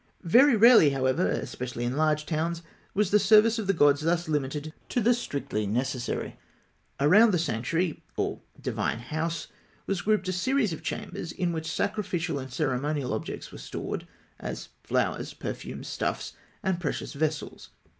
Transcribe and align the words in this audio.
Very 0.23 0.55
rarely, 0.55 0.89
however, 0.89 1.29
especially 1.29 1.83
in 1.85 1.95
large 1.95 2.25
towns, 2.25 2.63
was 2.95 3.11
the 3.11 3.19
service 3.19 3.59
of 3.59 3.67
the 3.67 3.71
gods 3.73 4.01
thus 4.01 4.27
limited 4.27 4.73
to 4.89 4.99
the 4.99 5.13
strictly 5.13 5.67
necessary. 5.67 6.37
Around 6.99 7.29
the 7.33 7.37
sanctuary, 7.37 8.01
or 8.17 8.41
"divine 8.59 8.97
house," 8.97 9.45
was 9.85 10.01
grouped 10.01 10.27
a 10.27 10.33
series 10.33 10.73
of 10.73 10.81
chambers 10.81 11.31
in 11.31 11.53
which 11.53 11.69
sacrificial 11.71 12.39
and 12.39 12.51
ceremonial 12.51 13.13
objects 13.13 13.51
were 13.51 13.59
stored, 13.59 14.07
as 14.39 14.69
flowers, 14.83 15.35
perfumes, 15.35 15.87
stuffs, 15.87 16.33
and 16.63 16.79
precious 16.79 17.13
vessels. 17.13 17.69